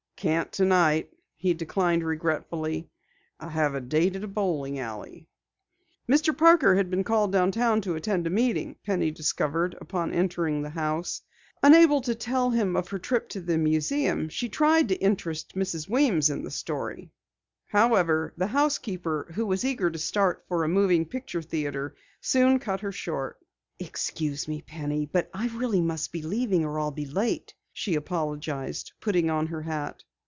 [0.17, 2.87] "Can't tonight," he declined regretfully.
[3.39, 5.27] "I have a date at a bowling alley."
[6.07, 6.37] Mr.
[6.37, 11.23] Parker had been called downtown to attend a meeting, Penny discovered upon entering the house.
[11.63, 15.89] Unable to tell him of her trip to the museum, she tried to interest Mrs.
[15.89, 17.09] Weems in the story.
[17.65, 22.81] However, the housekeeper, who was eager to start for a moving picture theatre, soon cut
[22.81, 23.39] her short.
[23.79, 28.91] "Excuse me, Penny, but I really must be leaving or I'll be late," she apologized,
[29.01, 30.03] putting on her hat.